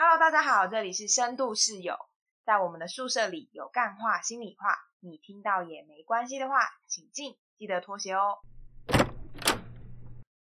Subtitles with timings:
[0.00, 1.98] Hello，大家好，这里是深度室友，
[2.44, 8.38] 在我们的宿舍里有干话、心里话，你听到也没关系的话，请进，记得脱鞋哦。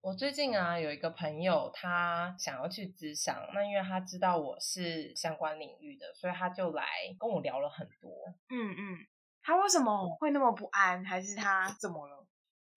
[0.02, 6.84] 我最近啊有一个朋友，他想要去咨商，那因为他知道我是相关领域的，所以他就来
[7.18, 8.10] 跟我聊了很多。
[8.50, 8.98] 嗯嗯，
[9.42, 11.02] 他为什么会那么不安？
[11.02, 12.26] 还是他怎么了？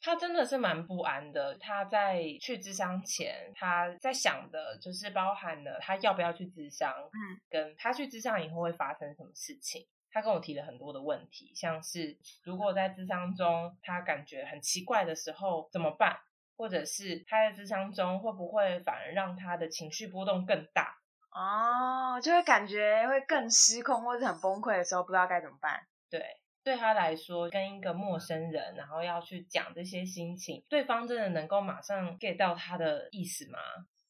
[0.03, 1.57] 他真的是蛮不安的。
[1.57, 9.87] 他在去智商前，他在想的就是包含了他要不要去智商，嗯，跟他去智商以后会发生什么事情。
[10.11, 16.19] 他跟我提了很多的问题，像是如果在智商中他感觉很奇怪的时候怎么办？
[16.55, 20.99] 或者是他在智商中会不会反而让他的情绪波动更大？
[21.31, 25.87] 哦，就会感觉会更失控，或者很崩溃的时候，不知道该怎么办。
[26.11, 26.21] 对，
[26.63, 33.59] 对他来说，跟一个陌生人，然后要去讲这些心情，对方真的能够马上 get 到他的意思吗？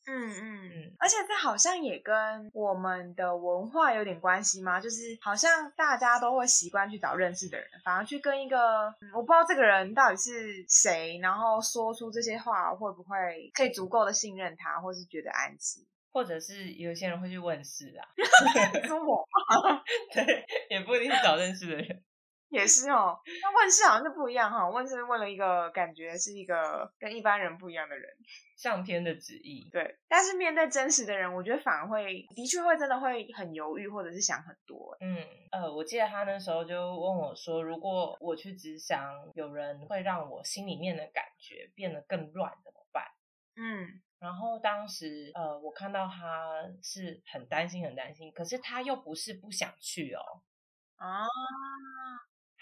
[0.05, 2.13] 嗯嗯嗯，而且这好像也跟
[2.53, 4.77] 我们的文化有点关系吗？
[4.77, 18.03] 就是好像大家都会习惯去找认识的人，反而去跟一个我不知道这个人到底是谁，然后说出这些话会不会可以足够的信任他，或是觉得安心，或者是有些人会去问事啊？
[18.85, 19.25] 说我
[20.13, 22.03] 对，也不一定是找认识的人。
[22.53, 24.69] 也是哦，那问世好像是不一样哈。
[24.69, 28.07] 问世问了一个感觉是一个跟一般人不一样的人，
[28.55, 29.67] 上天的旨意。
[29.71, 34.95] 对，但是面对真实的人，我觉得反而会的确会真的会很犹豫，或者是想很多。
[35.01, 35.17] 嗯，
[35.51, 39.01] 呃，我记得他那时候就问我说，如果我去只想，
[39.33, 43.03] 有人会让我心里面的感觉变得更乱，怎么办？
[43.55, 50.21] 嗯，然后当时呃，我看到他是很担心，很担心，可是他又不是不想去哦。
[50.97, 51.25] 啊。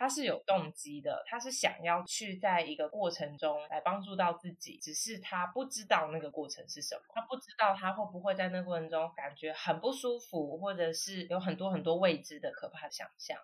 [0.02, 13.38] 他是有动机的，他是想要去在一个过程中来帮助到自己，只是他不知道那个过程是什么，他不知道他会不会在那个过程中感觉很不舒服，或者是有很多很多未知的可怕的想象。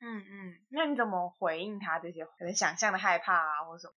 [0.00, 3.92] 嗯嗯，那你怎么回应他这些可能想象的害怕啊，或什么？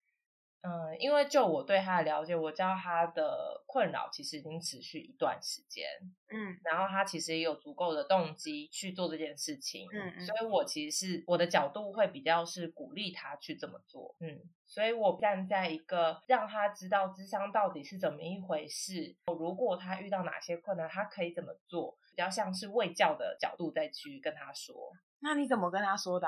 [0.63, 5.87] 嗯，因为就我对他的了解，我知道他的困扰其实已经持续一段时间，
[6.29, 24.75] 嗯，然后他其实也有足够的动机去做这件事情，嗯嗯，所以我其实是我的角度会比较是鼓励他去这么做，嗯，所以我站在一个让他知道智商到底是怎么一回事，如果他遇到哪些困难，他可以怎么做，比较像是卫教的角度再去跟他说。
[25.23, 26.27] 那你怎么跟他说的？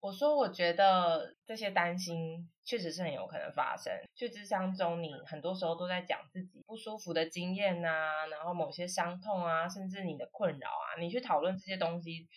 [0.00, 3.92] 我说，我觉得这些担心确实是很有可能发生。
[4.14, 12.28] 去智商中，你很多时候都在讲自己不舒服的经验呐，然后某些伤痛啊，甚至你的困扰啊，你去讨论这些东西。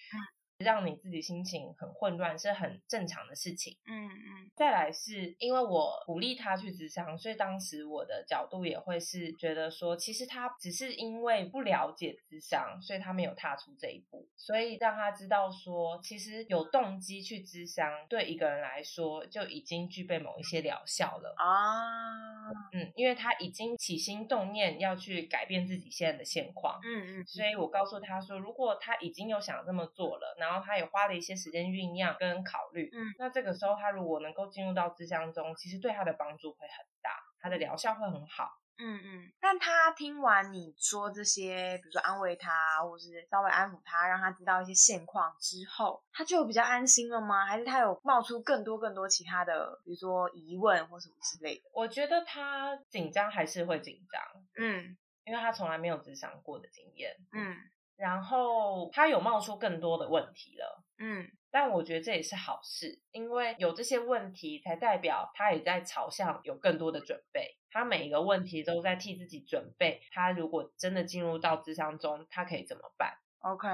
[0.60, 3.78] 让你自己心情很混乱是很正常的事情。
[3.86, 4.52] 嗯嗯。
[4.56, 14.28] 再来是因为我鼓励他去智商，所以当时我的角度也会是觉得说，其实他只是因为不了解智商，所以他没有踏出这一步。
[14.36, 22.52] 所以让他知道说，其实有动机去智商，对一个人来说就已经具备某一些疗效了啊。
[22.74, 26.80] 嗯，因为他已经起心动念要去改变自己现在的现况。
[26.84, 27.26] 嗯嗯。
[27.26, 38.50] 所以我告诉他说，如果他已经有想这么做了，那然后他也花了一些时间酝酿跟考虑，嗯，那这个时候他如果能够进入到智商中，其实对他的帮助会很大，他的疗效会很好。
[38.80, 39.32] 嗯嗯。
[39.40, 47.46] 但他听完你说这些，比如说安慰他，或是稍微安抚他，让他知道一些现况之后，他就比较安心了吗？
[47.46, 51.70] 还是他有冒出更多更多其他的，比如说疑问或什么之类的？
[51.74, 57.56] 我觉得他紧张还是会紧张，嗯，因为他从来没有智商过的经验，嗯。
[58.00, 67.58] 然后他有冒出更多的问题了，嗯，但我觉得这也是好事，因为有这些问题，才代表他也在朝向有更多的准备。
[67.70, 73.68] 他每一个问题都在替自己准备，他如果真的进入到智商中，他可以怎么办？OK，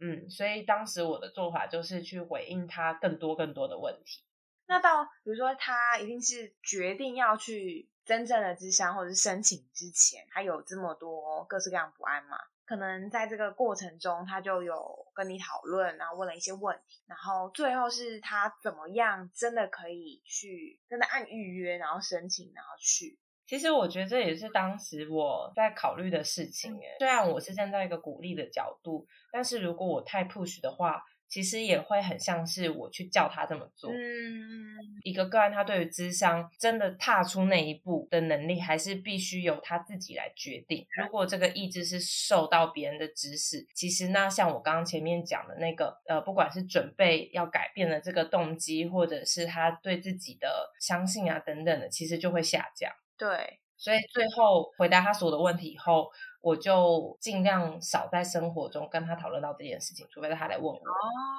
[0.00, 4.24] 嗯，所以当时我的做法就是去回应他更多更多的问题。
[4.66, 12.36] 那到比如说他一定是决定要去真正的智商或者是申请之前，他有这么多各式各样不安吗？
[12.68, 23.18] 可能在这个过程中，他就有跟你讨论，然后问了一些问题，然后最后是他怎么样真的可以去，真的按预约，然后申请，然后去。
[23.46, 26.78] 其实我觉得这也是当时我在考虑的事情。
[26.78, 31.02] 诶，虽然我是站在一个鼓励的角度，但是如果我太 push 的话。
[31.28, 33.90] 其实也会很像是我去叫他这么做。
[33.90, 40.86] 嗯，一个个案，他对于智商真的踏出那一步的能力，还是必须由他自己来决定。
[41.02, 52.90] 如果这个意志是受到别人的指使，其实那像我刚刚前面讲的那个，呃，不管是准备要改变的这个动机，或者是他对自己的相信啊等等的，其实就会下降。
[53.16, 53.60] 对。
[53.80, 56.10] 所以最后回答他所有的问题以后，
[56.40, 60.78] 我就尽量少在生活中跟他讨论到这件事情，除非他来问我。
[60.78, 60.82] 哦，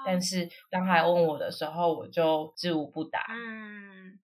[0.05, 3.25] 但是当他来问我的时候，我就知无不答。
[3.29, 4.19] 嗯，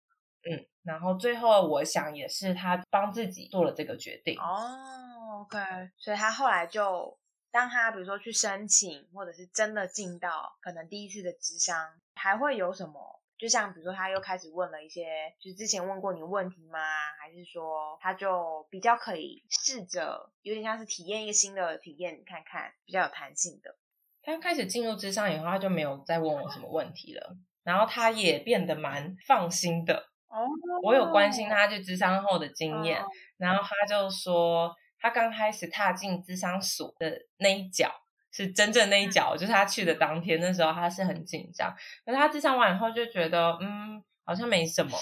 [0.49, 4.39] 嗯，然后最后我想也是他帮自己做了这个决定。
[4.39, 5.59] 哦，OK，
[5.99, 7.19] 所以他后来就
[7.51, 11.77] 当他比如说去申请，或者是真的进到可能第一次的智商，
[12.15, 13.20] 还会有什么？
[13.41, 16.79] 就像比如说他又开始问了一些，就是之前问过你问题吗？
[17.19, 23.75] 还是说他就比较可以试着有点像是体验一个新的体验看看，比较有弹性的。
[24.23, 27.35] 他开始进入智商以后，他就没有再问我什么问题了，
[27.65, 30.11] 然后他也变得蛮放心的。
[30.29, 30.47] 哦，
[30.83, 33.07] 我有关心他去智商后的经验，哦
[33.39, 37.91] 然后他就说，他刚开始踏进智商所的那一脚
[38.33, 41.75] 是真正那一脚，就是他去的当天，那时候他是很紧张，
[42.05, 44.97] 可是他自上完以后就觉得，嗯，好像没什么，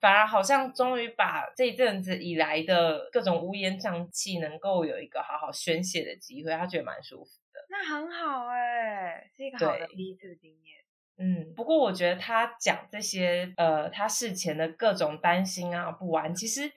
[0.00, 7.60] 反而好像终于把这一阵子以来的各种乌烟瘴气能够有一个好好宣泄的机会，他觉得蛮舒服的。
[7.68, 10.78] 那很好哎、是一个好的第一次的经验。
[11.22, 16.72] 嗯，不过我觉得他讲这些，呃，他事前的各种担心啊、不安，其实，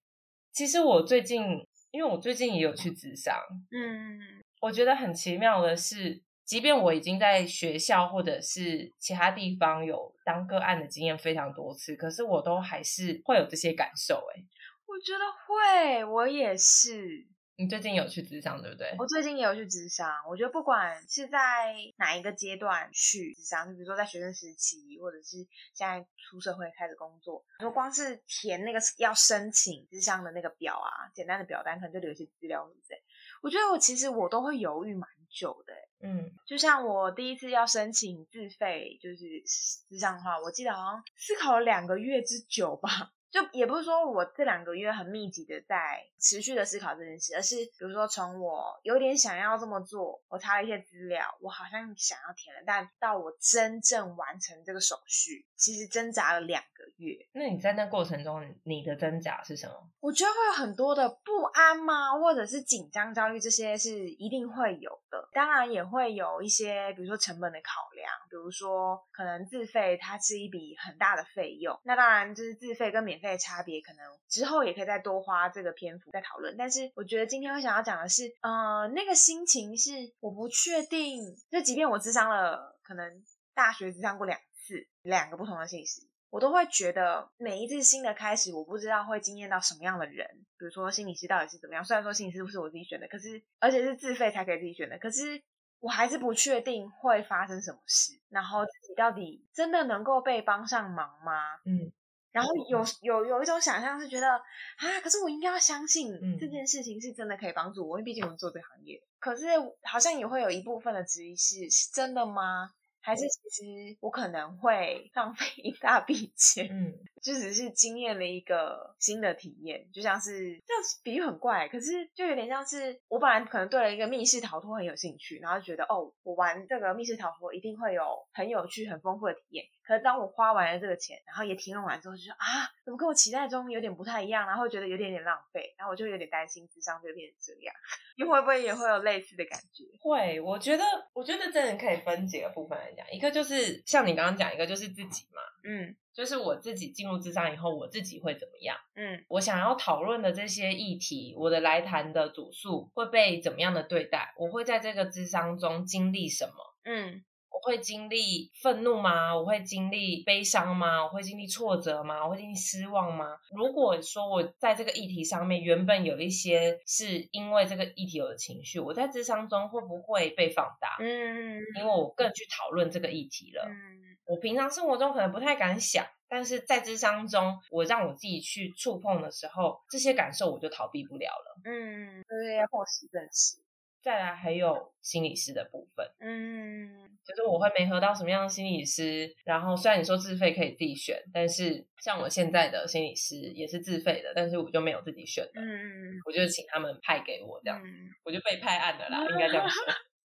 [0.52, 3.34] 其实我最近，因为我最近也有去咨商，
[3.72, 14.16] 嗯，我觉得很奇妙的是，即便我已经在学校或者是其他地方有当个案的经验非常多次，可是我都还是会有这些感受。
[14.34, 14.40] 哎，
[14.86, 17.28] 我觉得会，我也是。
[17.56, 18.96] 你最近有去咨商对不对？
[18.98, 25.38] 我最近也有去智商，我觉得不管是在哪一个阶段去智商，就比如说在学生时期，或者是
[25.76, 32.98] 现在出社会开始工作，说光是填那个要申请智商的那个表啊，简单的表单可能就留一些资料，对不对？
[33.44, 39.44] 我觉得我其实我都会犹豫蛮久的欸，嗯，就像我第一次要申请自费就是
[39.90, 43.12] 智商的话，我记得好像思考了两个月之久吧。
[43.34, 57.18] 就也不是说我这两个月很密集的在持续的思考这件事，而是比如说从我有点想要这么做，我查了一些资料，我好像想要填了，但到我真正完成这个手续，其实挣扎了两个月。
[57.34, 59.74] 那你在那过程中，你的挣扎是什么？
[60.00, 65.28] 我觉得会有很多的不安吗，或者是紧张、焦虑，这些是一定会有的。
[65.34, 71.76] 当然也会有一些，比如说成本的考量，比如说可能自费它是一笔很大的费用。
[71.84, 76.56] 那当然就是自费跟免费的差别，可能之后也可以再多花这个篇幅再讨论。
[76.58, 83.24] 但是我觉得今天我想要讲的是，呃，那个心情是我不确定，就即便我智商了，可能
[83.56, 86.02] 大学智商过两次，两个不同的心理师。
[86.30, 90.28] 我都会觉得每一次新的开始，我不知道会惊艳到什么样的人。
[90.58, 95.40] 比如说心理师到底是怎么样，虽然说心理师不是我自己选的，可是而且是自费才可以自己选的，可是
[95.80, 101.34] 我还是不确定会发生什么事，然后自己到底真的能够被帮上忙吗？
[101.66, 101.92] 嗯，
[102.34, 109.02] 然后有有有一种想象是觉得啊，可是我应该要相信嗯这件事情是真的可以帮助我，因为毕竟我们做这个行业。
[109.20, 109.46] 可是
[109.84, 112.72] 好像也会有一部分的质疑是：是真的吗？
[113.04, 116.68] 还是其实我可能会浪费一大笔钱？
[116.72, 120.74] 嗯，就只是经验了一个新的体验，就像是这
[121.04, 129.66] 比喻很怪，可是就有点像是我本来可能对了一个密室逃脱很有兴趣，然后就觉得哦，我玩这个密室逃脱一定会有很有趣、很丰富的体验。
[129.86, 137.76] 可是当我花完了这个钱，然后也体验完之后，就说啊，怎么跟我期待中有点不太一样，然后觉得有点点浪费，然后我就有点担心智商就会变成这样。
[138.16, 139.84] 你会不会也会有类似的感觉？
[140.00, 140.84] 会，我觉得，
[141.14, 148.78] 我觉得真的可以分几个部分来讲，一个就是像你刚刚讲，一个就是自己嘛，嗯就是我自己进入智商以后，我自己会怎么样？
[148.96, 154.34] 嗯我想要讨论的这些议题，我的来谈的主诉会被怎么样的对待？
[154.38, 156.54] 我会在这个智商中经历什么？
[156.86, 157.33] 嗯我
[157.64, 159.36] 会经历愤怒吗？
[159.36, 161.04] 我会经历悲伤吗？
[161.04, 162.24] 我会经历挫折吗？
[162.26, 163.38] 我会经历失望吗？
[163.56, 170.98] 如果说我在这个议题上面原本有一些是因为这个议题有的情绪，我在智商中会不会被放大？
[171.00, 173.64] 嗯因为我更去讨论这个议题了。
[173.68, 181.60] 嗯我平常生活中可能不太敢想，但是在智商中，我让我自己去触碰的时候，这些感受我就逃避不了了。
[181.66, 183.63] 嗯，对，要迫使正视。
[184.04, 186.90] 再来还有心理师的部分，嗯
[187.26, 199.84] 就是我会没合到什么样的心理师，然后虽然你说自费可以自己选，但是像我现在的心理师也是自费的，但是我就没有自己选的，嗯我就请他们派给我这样，嗯我就被派案了啦，应该这样说。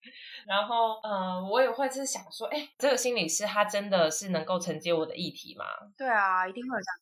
[0.46, 5.66] 然后，呃，我也会是想说，哎，这个心理师他真的是能够承接我的议题吗？
[5.98, 6.96] 对啊，一定会有这样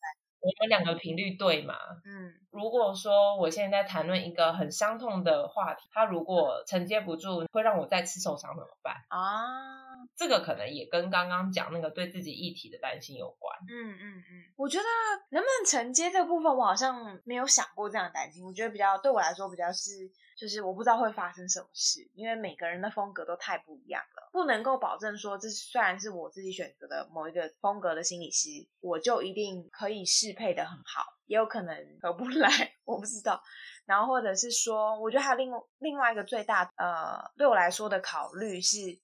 [0.44, 1.76] 我们两个频率对吗？
[2.06, 8.94] 嗯如果说我现在在谈论一个很伤痛的话题，他如果承接不住，会让我再次受伤怎么办？
[9.08, 13.58] 啊，这个可能也跟刚刚讲那个对自己议题的担心有关。
[13.68, 14.84] 嗯嗯嗯，我觉得
[15.32, 18.46] 能不能承接这个部分，我好像没有想过这样的担心。
[18.46, 19.90] 我觉得比较对我来说比较是
[20.38, 28.50] 就是我不知道会发生什么事，因为每个人的风格都太不一样了，不能够保证说这虽然是我自己选择的某一个风格的心理师，
[28.80, 32.50] 我就一定可以适配的很好，也有可能合不来，
[32.86, 33.42] 我不知道。
[33.86, 39.00] 然后或者是说，我觉得还有另另外一个最大呃对我来说的考虑是。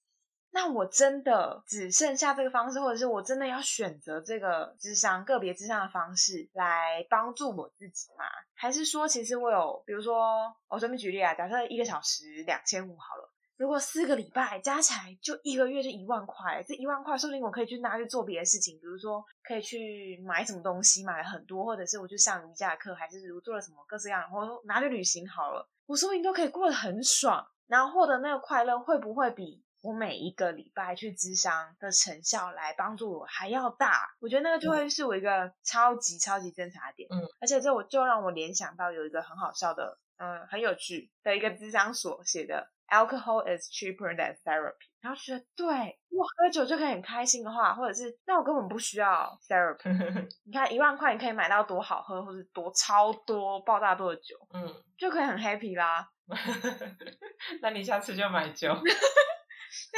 [0.51, 8.25] 那我真的只剩下这个方式，或者是我真的要选择这个智商个别智商的方式来帮助我自己吗？
[8.55, 29.63] 还是说，其实我有，比如说，我随便举例啊，假设一个小时两千五好了，如果四个礼拜加起来就一个月就一万块，这一万块说不定我可以去拿去做别的事情，比如说可以去买什么东西，买了很多，或者是我去上瑜伽课，还是做了什么各式各样，或者拿去旅行好了，我说不定都可以过得很爽，然后获得那个快乐会不会比？
[29.81, 37.07] 我每一个礼拜去咨商的成效来帮助我还要大，我觉得那个就会是我一个超级超级侦查点。
[37.11, 44.89] 嗯，而且这我就让我联想到有一个很好笑的，嗯，很有趣的一个咨商所写的，alcohol is cheaper than therapy。
[44.99, 50.27] 然后觉得对，哇，喝酒就可以很开心的话，或者是那我根本不需要 therapy。
[50.43, 56.09] 你看一万块你可以买到多好喝或者多超多爆炸多的酒，嗯，就可以很 happy 啦。
[57.61, 58.75] 那你下次就买酒。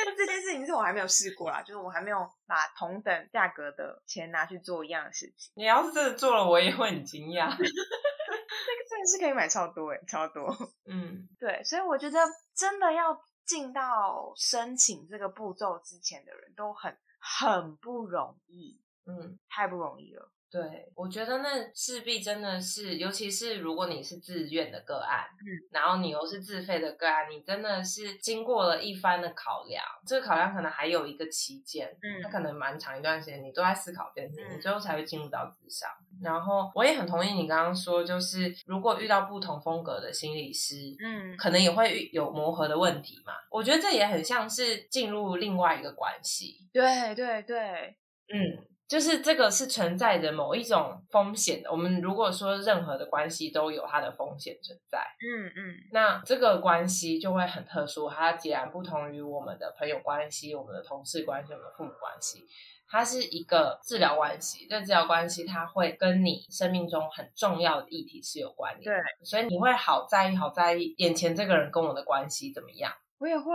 [0.06, 5.52] 但 这件事情是我还没有试过啦，就是我还没有把同等价格的钱拿去做一样的事情。
[5.56, 7.50] 你要是真的做了，我也会很惊讶。
[7.58, 10.56] 那个真的是可以买超多诶，超多。
[10.86, 12.20] 嗯，对，所以我觉得
[12.56, 20.32] 真的要进到申请这个步骤之前的人都很很不容易，嗯，太不容易了。
[20.52, 35.90] 对，我觉得那势必真的是，尤其是如果你是自愿的个案，嗯，然后你又是自费的个案，你真的是经过了一番的考量，这个考量可能还有一个期间，嗯，它可能蛮长一段时间，你都在思考这件事情，你最后才会进入到智商。
[36.22, 43.32] 然后我也很同意你刚刚说，就是如果遇到不同风格的心理师，嗯，可能也会有磨合的问题嘛。
[43.50, 46.58] 我觉得这也很像是进入另外一个关系。
[46.74, 47.96] 对对对，
[48.34, 48.68] 嗯。
[48.92, 51.72] 就是这个是存在着某一种风险的。
[51.72, 62.46] 我们如果说任何的关系都有它的风险存在，嗯嗯，那这个关系就会很特殊，它截然不同于我们的朋友关系、我们的同事关系、我们的父母关系。
[62.90, 72.92] 它是一个治疗关系，这治疗关系它会跟你生命中很重要的议题是有关联，对，所以你会好在意、好在意眼前这个人跟我的关系怎么样。
[73.22, 73.54] 我也会，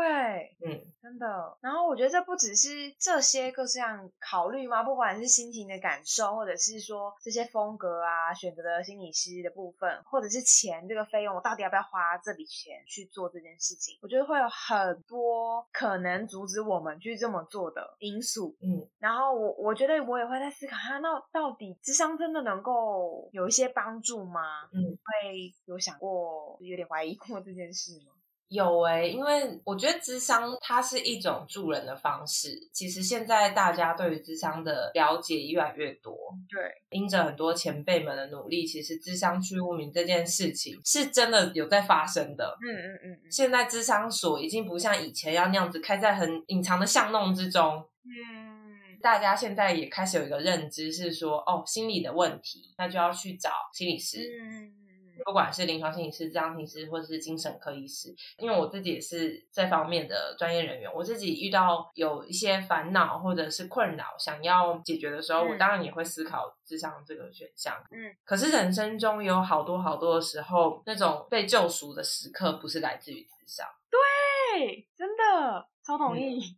[0.65, 1.27] 嗯，真的。
[1.61, 4.85] 然后我觉得这不只是这些各式样考虑吗？
[4.85, 13.99] 不管是心情的感受，或者是说这些风格啊，选择的心理师的部分，或者是钱这个费用，我到底要不要花这笔钱去做这件事情？
[14.03, 18.57] 我觉得会有很多可能阻止我们去这么做的因素。
[18.63, 24.69] 嗯，然后我我觉得我也会在思考，哈，那到底智商真的能够有一些帮助吗？
[24.73, 28.13] 嗯，会有想过，有点怀疑过这件事吗？
[28.49, 32.57] 有诶，因为我觉得智商它是一种助人的方式。
[32.73, 36.17] 其实现在大家对于智商的了解越来越多，
[36.49, 42.57] 对，因着很多前辈们的努力，其实智商去污名这件事情是真的有在发生的。
[42.63, 47.85] 嗯嗯嗯，现在智商所已经不像以前要那样子开在很隐藏的巷弄之中。
[48.05, 54.19] 嗯，大家现在也开始有一个认知是说，哦，心理的问题，那就要去找心理师。
[54.21, 54.86] 嗯。
[55.25, 67.75] 不管是临床心理师、智商心理师，或者是精神科医师，因为我自己也是这方面的专业人员，我自己遇到有一些烦恼或者是困扰，想要解决的时候，我当然也会思考智商这个选项。
[67.91, 73.67] 嗯，可是人生中有好多好多的时候，那种被救赎的时刻，不是来自于智商。
[73.91, 76.39] 对，真的超同意。
[76.39, 76.57] 嗯，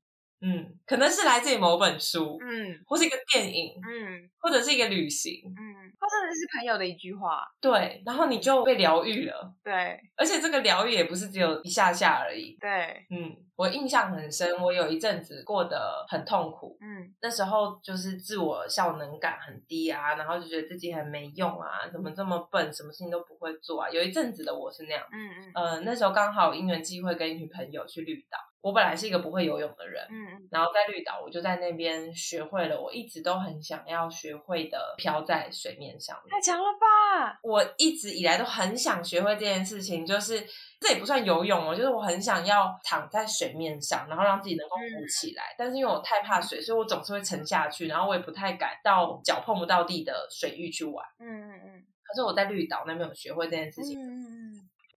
[0.87, 28.38] 可能是来自于某本书，嗯，或是一个电影，嗯，或者是一个旅行，嗯，或者是朋友的一句话，对，然后你就被疗愈了，对，而且这个疗愈也不是只有一下下而已，对，嗯，我印象很深，我有一阵子过得很痛苦，嗯，那时候就是自我效能感很低啊，然后就觉得自己很没用啊，怎么这么笨，什么事情都不会做啊，有一阵子的我是那样，嗯嗯，呃，那时候刚好因缘机会跟一群朋友去绿岛。
[28.68, 36.14] 我本来是一个不会游泳的人，嗯嗯，然后在绿岛，我就在那边学会了我一直都很想要学会的漂在水面上。
[36.28, 37.40] 太强了吧！
[37.42, 40.46] 我一直以来都很想学会这件事情，就是
[40.78, 45.54] 这也不算游泳哦，就是我很想要躺在水面上，然后让自己能够浮起来。
[45.56, 51.02] 但是因为我太怕水，所以我总是会沉下去，然后我也不太敢到脚碰不到地的水域去玩。
[51.20, 51.84] 嗯嗯嗯。
[52.02, 53.98] 可是我在绿岛那边有学会这件事情。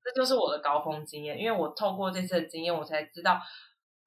[0.03, 3.39] 这就是我的高峰经验，因为我透过这次的经验，我才知道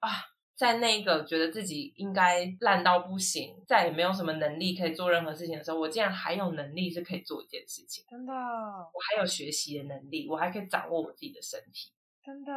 [0.01, 0.11] 啊，
[0.57, 8.05] 在那个觉得自己应该烂到不行，再也没有什么能力可以做任何事情的时候，我竟然还有能力是可以做一件事情。
[8.11, 11.93] 真的，我还有学习的能力，我还可以掌握我自己的身体。
[12.25, 12.53] 真的，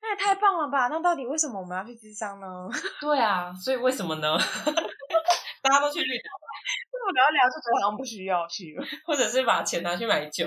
[0.00, 0.86] 那也太棒了吧？
[0.88, 2.68] 那到底为什么我们要去智商呢？
[3.00, 4.38] 对啊，所以为什么呢？
[5.62, 6.46] 大家都去绿岛吧，
[6.92, 8.74] 为什么聊一聊就觉得好像不需要去？
[9.04, 10.46] 或者是把钱拿去买酒。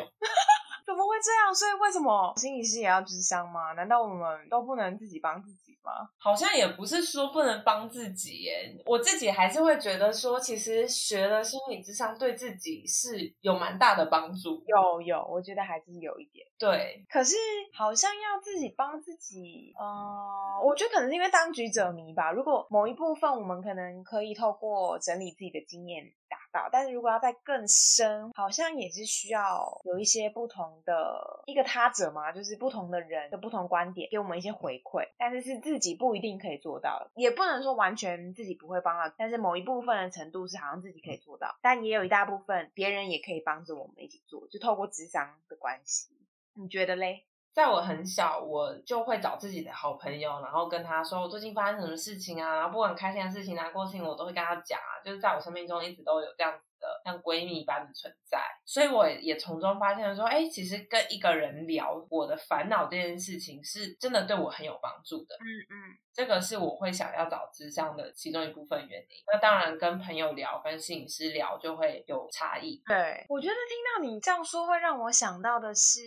[0.85, 1.53] 怎么会这样？
[1.53, 3.73] 所以为什么心理师也要智商吗？
[3.73, 5.91] 难道我们都不能自己帮自己吗？
[6.17, 14.63] 好像也不是说不能帮自己耶，我自己还是会觉得说，其实学了心理智商对自己是有蛮大的帮助。
[14.67, 16.45] 有有，我觉得还是有一点。
[16.57, 17.35] 对，可是
[17.73, 22.31] 好像要自己帮自己，呃，我觉得可能是因为当局者迷吧。
[22.31, 26.37] 如果某一部分我们可能可以透过整理自己的经验达
[26.71, 46.09] 但是如果要再更深，好像也是需要有一些不同的一个他者嘛，就是不同的人的不同观点给我们一些回馈，但是是自己不一定可以做到，也不能说完全自己不会帮到，但是某一部分的程度是好像自己可以做到，但也有一大部分别人也可以帮着我们一起做，就透过智商的关系。
[46.55, 47.25] 你觉得嘞？
[47.53, 54.97] 在我很小，我就会找自己的好朋友，然后跟他说我最近发生什么事情啊，然后不管开心的事情、难过的事情，我都会跟他讲啊。
[55.05, 56.51] 就是在我生命中一直都有这样
[56.83, 65.35] 的像闺蜜般的存在，所以我也从中发现说，哎，其实跟一个人聊我的烦恼这件事情，是真的对我很有帮助的。
[65.39, 65.97] 嗯嗯。
[66.15, 69.17] 这个是我会想要找智商的其中一部分原因。
[69.33, 72.79] 那当然，跟朋友聊、跟心理师聊就会有差异。
[72.85, 76.01] 对，我觉得听到你这样说，会让我想到的是，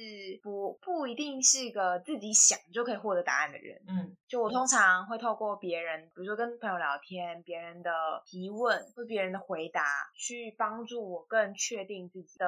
[0.45, 3.76] 不不一定是一个自己想就可以获得答案的人。
[3.88, 7.90] 嗯，就我通常会透过别人，比如说跟朋友聊天，别人的
[8.25, 9.83] 提问或别人的回答，
[10.14, 12.46] 去帮助我更确定自己的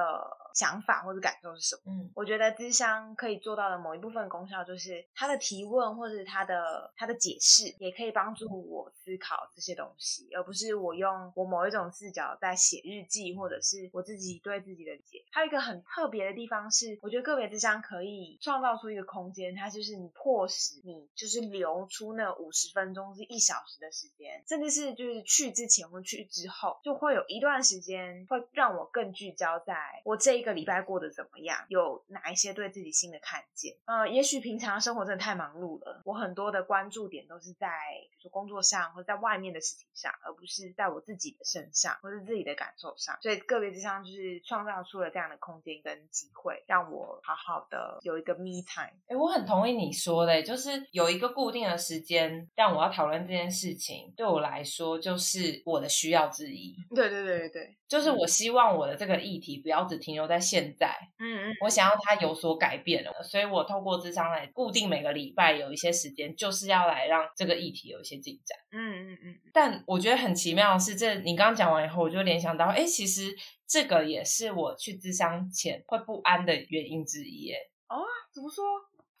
[0.53, 1.81] 想法或者感受是什么。
[1.93, 7.69] 嗯，我觉得智商可以做到的某一部分功效，就是他的提问或者他的他的解释。
[7.79, 15.23] 也可以帮助我思考这些东西，而不是我用我某一种视角在写日记，或者是我自己对自己的解。
[15.31, 33.75] 还有一个很特别的地方是，我觉得个别智商可以创造出一个空间，它就是你迫使你就是留出那五十分钟是一小时的时间，甚至是就是去之前或去之后，就会有一段时间会让我更聚焦在我这一个礼拜过得怎么样，有哪一些对自己新的看见。
[33.85, 37.39] 呃，也许平常生活真的太忙碌了，我很多的关注点都。
[37.39, 37.69] 是在
[38.11, 43.17] 比如说工作上或者在外面的事情上，而不是在我自己的身上或者自己的感受上。
[43.21, 48.91] 所以个别之上就是创造出了这样的空间跟机会，让我好好的有一个 me time。
[49.07, 56.75] 哎，我很同意你说的，就是有一个固定的时间让我要讨论这件事情，对我来说就是我的需要之一。
[56.93, 67.27] 对对对对对，就是我希望我的这个议题不要只停留在现在，嗯嗯，我想要它有所改变了，所以我透过智商来固定每个礼拜有一些时间，就是要来让。
[67.35, 73.33] 这个议题有一些进展，嗯嗯嗯，但我觉得很奇妙的是，这你刚刚讲完以后，我就联想到，哎，其实
[73.65, 78.65] 这个也是我去智商前会不安的原因之一，哎，哦，怎么说？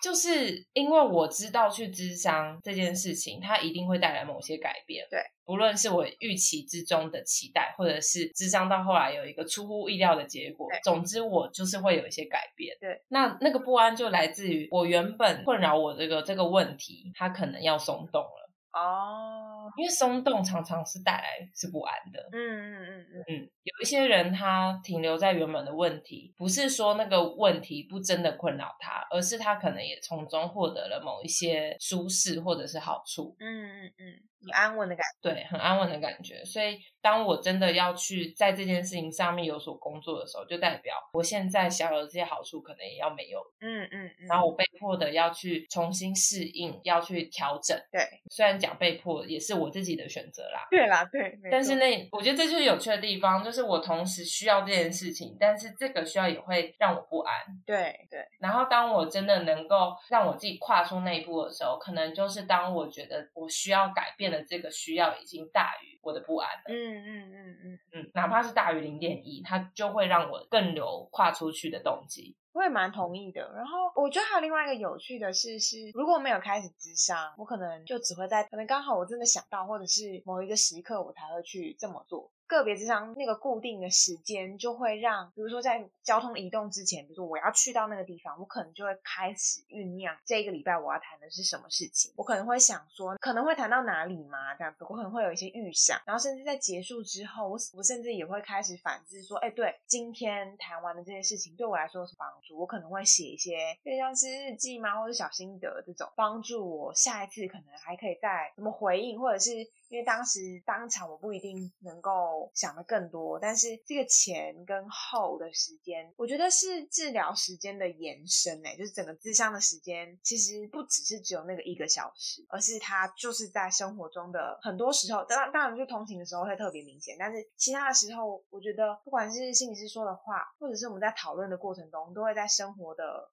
[0.01, 18.48] 就是因为我知道去智商这件事情，它一定会带来某些改变，对，不论是我预期之中的期待，或者是智商到后来有一个出乎意料的结果，总之我就是会有一些改变，对，那那个不安就来自于我原本困扰我这个这个问题，它可能要松动了。
[18.73, 22.19] 哦，因为松动常常是带来是不安的。
[22.31, 33.35] 嗯嗯嗯嗯嗯，有一些人他停留在原本的问题，不是说那个问题不真的困扰他，而是他可能也从中获得了某一些舒适或者是好处。
[33.39, 34.28] 嗯嗯嗯。
[34.41, 36.43] 很安稳的感觉，对，很安稳的感觉。
[36.45, 43.41] 所以，当我真的要去在这件事情上面有所工作的时候，就代表我现在享有的这些好处可能也要没有。
[43.59, 44.27] 嗯嗯嗯。
[44.29, 47.77] 然后我被迫的要去重新适应，要去调整。
[47.91, 50.65] 对，虽然讲被迫也是我自己的选择啦。
[50.71, 51.37] 对啦，对。
[51.51, 57.33] 但是那我觉得这就是有趣的地方，就是我同时需要这件事情，但是这个需要也会让我不安。
[57.65, 58.25] 对对。
[58.39, 64.28] 然后当我真的能够让我自己跨出那一步的时候，可能就是当我觉得我需要改变。
[64.29, 72.35] 的这个需要已经大于我的不安了，嗯嗯嗯嗯嗯，哪怕是大于零点一，它就会让我更有跨出去的动机。
[72.51, 73.53] 我也蛮同意的。
[73.55, 82.31] 然后我觉得还有另外一个有趣的事是，如果没有开始智商，我可能就只会在可能刚好我真的想到，或者是某一个时刻，我才会去这么做。
[82.49, 92.11] 个别智商那个固定的时间，就会让，比如说在交通移动之前，比如说我要去到那个地方，我可能就会开始酝酿这一个礼拜我要谈的是什么事情。
[92.17, 94.55] 我可能会想说，可能会谈到哪里吗？
[94.55, 96.01] 这样子，我可能会有一些预想。
[96.07, 102.57] 然后甚至在结束之后，我我甚至也会开始反思说，哎，对，今天谈完的这些事情对我来说有什么帮助？
[102.59, 109.51] 我可能会写一些，就像是日记吗，或者小心得这种，帮助我下一次可能还可以再怎么回应，或者是
[109.89, 112.49] 因为当时当场我不一定能够。
[112.53, 133.29] 想的更多，但是这个前跟后的时间，我觉得是治疗时间的延伸诶，就是整个智商的时间其实不只是只有那个一个小时，而是它就是在生活中的很多时候，当当然就通勤的时候会特别明显，但是其他的时候，我觉得不管是心理师说的话，或者是我们在讨论的过程中，都会在生活的。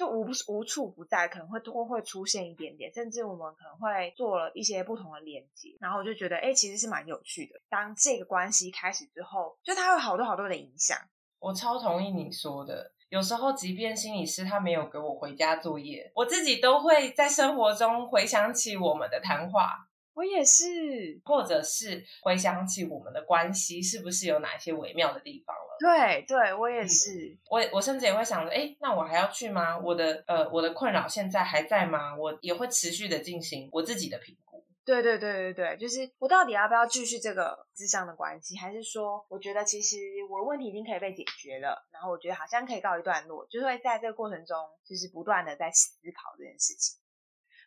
[0.00, 7.60] 就无无处不在，可能会多会出现一点点，甚至我们可能会做了一些不同的连接，然后我就觉得，哎，其实是蛮有趣的。
[7.68, 10.96] 当这个关系开始之后，就它有好多好多的影响。
[11.38, 19.89] 我超同意你说的，有时候即便心理师他没有给我回家作业，我自己都会在生活中回想起我们的谈话。
[20.20, 25.76] 我也是，或者是回想起我们的关系是不是有哪些微妙的地方了？
[25.80, 27.38] 对，对我也是。
[27.48, 29.78] 我我甚至也会想着，哎，那我还要去吗？
[29.78, 32.14] 我的呃，我的困扰现在还在吗？
[32.14, 34.62] 我也会持续的进行我自己的评估。
[34.84, 39.96] 对对对对对，就是我到底要不要继续这个智商的关系，还是说我觉得其实
[40.28, 44.54] 我的问题已经可以被解决了，然后我觉得好像可以告一段落，就会在这个过程中
[44.84, 46.99] 就是不断的在思考这件事情。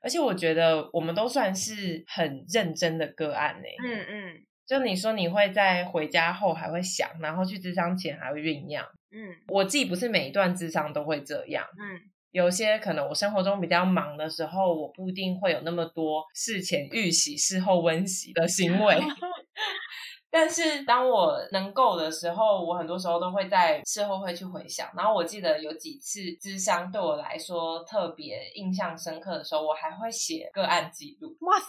[0.04, 3.68] 而且我觉得我们都算是很认真的个案呢。
[3.84, 8.86] 嗯嗯，就你说你会在回家后还会想，然后去智商前还会酝酿。
[9.12, 11.66] 嗯，我自己不是每一段智商都会这样。
[11.80, 18.96] 嗯，有些可能我生活中比较忙的时候，我不一定会有那么多事前预习、事后温习的行为。
[20.34, 24.90] 但是当我能够的时候，我很多时候都会在事后会去回想。
[24.98, 31.38] 然后我记得有几次智商对我来说特别印象深刻的时候，我还会写个案记录。
[31.42, 31.68] 哇塞！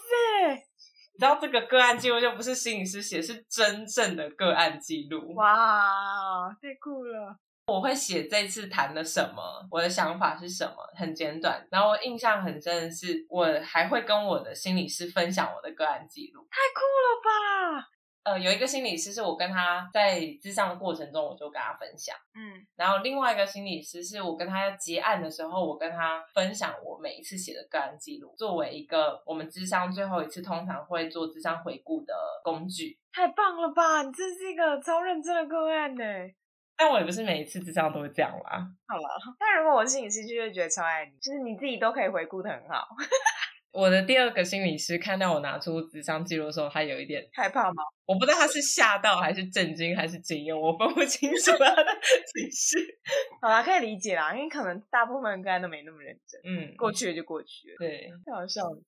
[1.12, 5.34] 你知道这个个案记录就不是心理师写，是真正的个案记录。
[5.34, 7.36] 哇，太酷了！
[7.66, 11.68] 我会写这次谈了什么，我的想法是什么，很简短。
[11.70, 16.46] 然后我印象很深的是，我还会跟我的心理师分享我的个案记录。
[16.50, 17.88] 太酷了吧！
[18.24, 32.98] 呃，有一个心理师是我跟他在咨商的过程中，我就跟他分享，嗯，然后另外一个心理师是我跟他结案的时候，我跟他分享我每一次写的个案记录，作为一个我们咨商最后一次通常会做咨商回顾的工具。
[33.12, 34.02] 太棒了吧！
[34.02, 36.04] 你这是一个超认真的个案呢。
[36.76, 38.66] 但我也不是每一次咨商都会这样啦。
[38.88, 39.08] 好了，
[39.38, 42.88] 但如果我是心理师，就会觉得超爱你，就是你自己都可以回顾的很好。
[43.74, 47.82] 我的第二个心理师看到我拿出智商记录的时候，他有一点害怕吗？
[48.06, 51.84] 我不知道他是吓到还是震惊还是惊讶，我分不清楚 他的
[52.32, 52.78] 情绪。
[53.42, 56.40] 好啦，可以理解啦，因为可能大部分人刚才都没那么认真。
[56.44, 57.74] 嗯，过去了就过去了。
[57.78, 58.80] 对，太好笑了。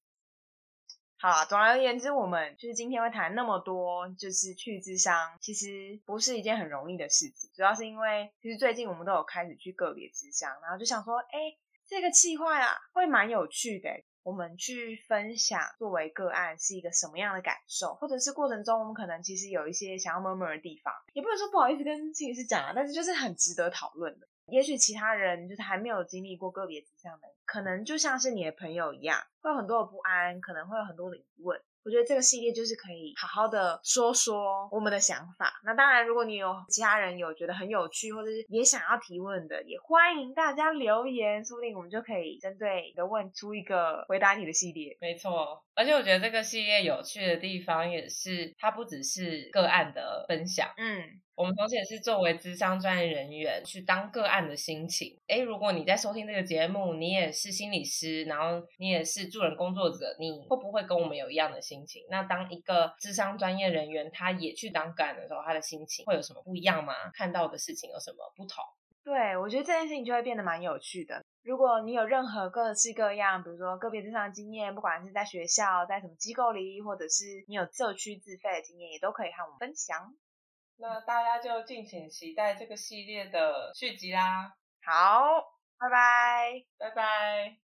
[1.18, 7.50] 好啦，总而言之，我们就是今天会谈那么多，就是去智商，其实不是一件很容易的事情。
[7.56, 11.56] 主要是因为，其实最近我们都有开始去个别智商，然后就想说，哎，
[11.88, 13.90] 这个计划呀，会蛮有趣的。
[14.26, 24.26] 我们去分享作为个案是一个什么样的感受，或者是过程中我们可能其实有一些想要 murm 的地方，也不能说不好意思跟心理师讲啊，但是就是很值得讨论的。
[24.46, 31.60] 也许其他人就是还没有经历过个别这样的，可能就像是你的朋友一样，会有很多的不安，可能会有很多的疑问。
[31.86, 35.52] 我觉得这个系列就是可以好好的说说我们的想法。
[35.64, 44.98] 那当然，如果你有其他人有觉得很有趣，或者是也想要提问的，也欢迎大家留言，说不定我们就可以针对你的问出一个回答你的系列。
[45.00, 51.20] 没错，而且我觉得这个系列有趣的地方也是，它不只是个案的分享，嗯。
[51.36, 55.20] 我们同时也是作为智商专业人员去当个案的心情。
[55.26, 62.02] 诶如果你在收听这个节目，你也是心理师，然后你也是助人工作者，你会不会跟我们有一样的心情？
[62.08, 66.94] 那当一个智商专业人员，他也去当个案的时候，他的心情会有什么不一样吗？
[67.12, 68.64] 看到的事情有什么不同？
[69.04, 71.22] 对，我觉得这件事情就会变得蛮有趣的。
[71.44, 80.14] 如果你有任何各式各样，比如说个别智商经验，不管是在学校，在什么机构里，或者是你有社区自费的经验，也都可以和我们分享。
[80.78, 84.54] 那大家就敬请期待这个系列的续集啦！
[84.84, 85.42] 好，
[85.78, 87.56] 拜拜，拜拜。